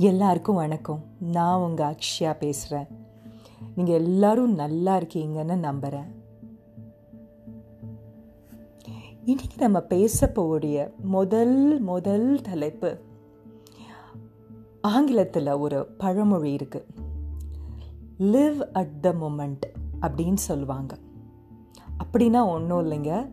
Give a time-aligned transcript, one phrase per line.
[0.00, 1.00] எல்லாருக்கும் வணக்கம்.
[1.20, 2.86] நான் உங்கள் அக்ஷயா பேசுகிறேன்
[3.76, 6.22] நீங்கள் எல்லாரும் நல்லா இருக்கீங்கன்னு நம்புகிறேன்
[9.26, 12.98] இன்றைக்கி நம்ம பேச போகிற முதல் முதல் தலைப்பு
[14.80, 16.84] ஆங்கிலத்தில் ஒரு பழமொழி இருக்குது
[18.18, 19.68] லிவ் அட் த மொமெண்ட்
[20.00, 20.98] அப்படின்னு சொல்லுவாங்க.
[22.04, 23.30] அப்படின்னா ஒன்றும் இல்லைங்க.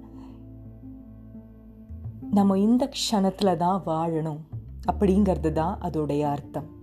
[2.31, 4.39] நம்ம இந்த க்ஷணத்தில் தான் வாழணும்.
[4.91, 6.75] அப்படிங்கிறது தான் அதோடைய அர்த்தம்.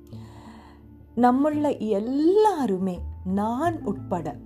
[1.17, 4.37] நம்மள எல்லாருமே நான் உட்பட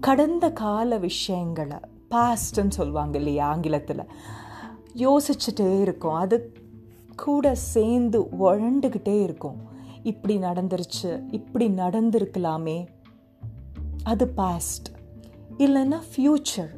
[0.00, 1.76] கடந்த கால விஷயங்களை
[2.10, 4.10] பாஸ்ட்ன்னு சொல்லுவாங்க இல்லையா ஆங்கிலத்தில்
[4.96, 6.14] யோசிச்சுட்டே இருக்கும்.
[6.14, 6.56] அது
[7.16, 9.56] கூட சேர்ந்து உழண்டுக்கிட்டே இருக்கும்.
[10.02, 12.86] இப்படி நடந்துருச்சு இப்படி நடந்திருக்கலாமே.
[14.02, 14.88] அது பாஸ்ட்
[15.58, 16.70] இல்லைன்னா ஃப்யூச்சர்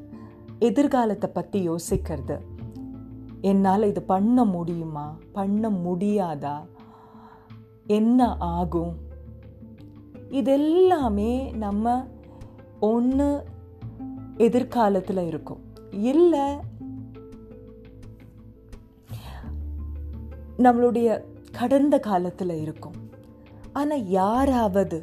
[0.59, 2.39] எதிர்காலத்தை பற்றி யோசிக்கிறது.
[3.45, 5.07] என்னால் இது பண்ண முடியுமா?
[5.32, 6.57] பண்ண முடியாதா?
[7.87, 8.93] என்ன ஆகும்?
[10.30, 12.07] இதெல்லாமே நம்ம
[12.80, 13.29] ஒன்று
[14.37, 15.63] எதிர்காலத்தில் இருக்கும்.
[15.91, 16.46] இல்லை
[20.59, 21.09] நம்மளுடைய
[21.52, 22.99] கடந்த காலத்தில் இருக்கும்.
[23.73, 24.99] ஆனால் யாராவது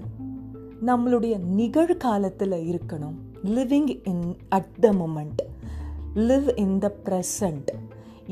[0.86, 3.18] நம்மளுடைய நிகழ்காலத்தில் இருக்கணும்.
[3.44, 5.44] Living in at the moment
[6.16, 7.72] live in the present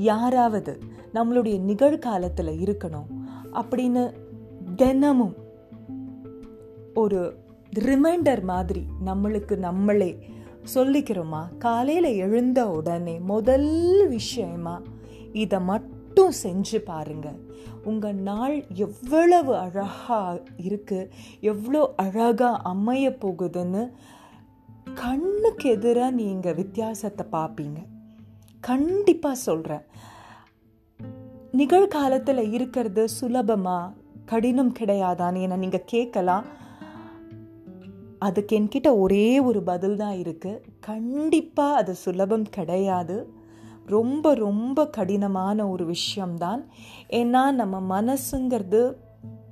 [0.03, 0.79] யாராவது
[1.13, 3.05] நம்மளுடைய நிகழ்காலத்தில் இருக்கணும்
[3.53, 4.13] அப்படின்னு
[4.75, 5.35] தினமும்
[6.93, 7.37] ஒரு
[7.79, 10.17] ரிமைண்டர் மாதிரி நம்மளுக்கு நம்மளே
[10.73, 11.57] சொல்லிக்கிறோமா?
[11.57, 14.81] காலையில் எழுந்த உடனே முதல் விஷயமா
[15.33, 17.47] இதை மட்டும் செஞ்சு பாருங்கள்
[17.83, 23.91] உங்கள் நாள் எவ்வளவு அழகாக இருக்குது எவ்வளோ அழகாக அமைய போகுதுன்னு
[24.93, 27.88] கண்ணுக்கு எதிராக நீங்கள் வித்தியாசத்தை பார்ப்பீங்க
[28.59, 29.85] கண்டிப்பாக சொல்கிறேன்
[31.51, 33.93] நிகழ்காலத்தில் இருக்கிறது சுலபமாக
[34.25, 36.45] கடினம் கிடையாதான்னு என நீங்கள் கேட்கலாம்.
[38.19, 43.33] அதுக்கு என்கிட்ட ஒரே ஒரு பதில் தான் இருக்குது கண்டிப்பாக அது சுலபம் கிடையாது.
[43.85, 46.65] ரொம்ப ரொம்ப கடினமான ஒரு விஷயம்தான்.
[47.09, 48.95] ஏன்னா நம்ம மனசுங்கிறது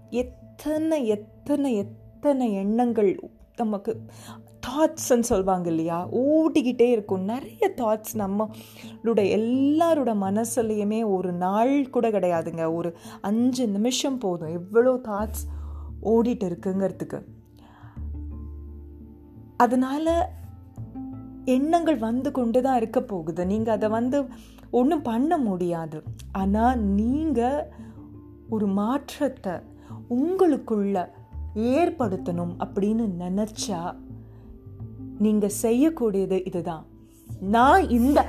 [0.09, 3.19] எத்தனை எத்தனை எத்தனை எண்ணங்கள்
[3.55, 4.01] நமக்கு
[4.69, 6.07] தாட்ஸ்ன்னு சொல்லுவாங்க இல்லையா?
[6.11, 7.21] ஓடிக்கிட்டே இருக்கும்.
[7.21, 12.73] நிறைய தாட்ஸ் நம்மளோட எல்லாரோட மனசுலையுமே ஒரு நாள் கூட கிடையாதுங்க.
[12.73, 14.53] ஒரு அஞ்சு நிமிஷம் போதும்.
[14.53, 15.43] எவ்வளோ தாட்ஸ்
[16.03, 17.21] ஓடிட்டு இருக்குங்கிறதுக்கு.
[19.57, 20.31] அதனால
[21.45, 23.45] எண்ணங்கள் வந்து கொண்டு தான் இருக்க போகுது.
[23.45, 24.25] நீங்கள் அதை வந்து
[24.71, 26.03] ஒன்றும் பண்ண முடியாது.
[26.31, 27.71] ஆனால் நீங்கள்
[28.49, 29.53] ஒரு மாற்றத்தை
[30.09, 31.09] உங்களுக்குள்ள
[31.55, 33.95] ஏற்படுத்தணும் அப்படின்னு நினச்சா
[35.25, 36.85] நீங்கள் செய்யக்கூடியது இதுதான்.
[37.55, 38.19] நான் இந்த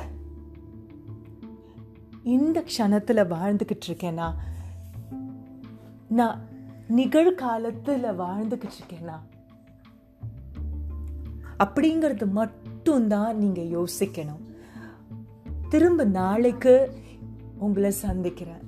[2.23, 4.29] இந்த க்ஷணத்தில் வாழ்ந்துக்கிட்டு இருக்கேனா
[6.19, 6.39] நான்
[6.99, 9.17] நிகழ்காலத்தில் வாழ்ந்துக்கிட்டு இருக்கேனா
[11.65, 14.45] அப்படிங்கிறது மட்டும்தான் நீங்கள் யோசிக்கணும்.
[15.69, 16.75] திரும்ப நாளைக்கு
[17.59, 18.65] உங்களை சந்திக்கிறேன்.